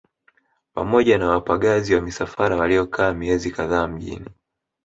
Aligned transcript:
Pamoja 0.73 1.17
na 1.17 1.29
wapagazi 1.29 1.95
wa 1.95 2.01
misafara 2.01 2.55
waliokaa 2.57 3.13
miezi 3.13 3.51
kadhaa 3.51 3.87
mjini 3.87 4.29